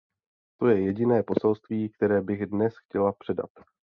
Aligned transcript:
To 0.59 0.67
je 0.67 0.85
jediné 0.85 1.23
poselství, 1.23 1.89
které 1.89 2.21
bych 2.21 2.45
dnes 2.45 2.73
chtěla 2.85 3.11
předat. 3.11 3.49